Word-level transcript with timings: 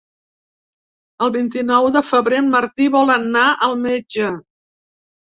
El 1.25 1.31
vint-i-nou 1.35 1.89
de 1.97 2.01
febrer 2.07 2.39
en 2.43 2.49
Martí 2.55 2.87
vol 2.95 3.11
anar 3.17 3.43
al 3.67 3.77
metge. 3.83 4.31